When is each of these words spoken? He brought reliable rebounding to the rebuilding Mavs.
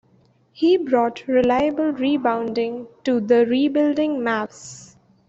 He 0.51 0.77
brought 0.77 1.27
reliable 1.27 1.91
rebounding 1.91 2.87
to 3.03 3.19
the 3.19 3.45
rebuilding 3.45 4.17
Mavs. 4.21 4.95